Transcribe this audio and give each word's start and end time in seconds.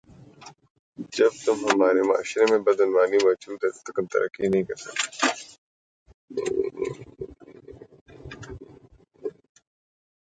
جب 1.15 1.31
تم 1.45 1.57
ہمارے 1.65 2.01
معاشرے 2.03 2.45
میں 2.45 2.59
بدعنوانی 2.65 3.17
موجود 3.23 3.59
ہے 3.63 3.69
ہم 3.91 4.05
ترقی 4.07 4.47
نہیں 4.47 4.63
کرسکتے 4.63 5.27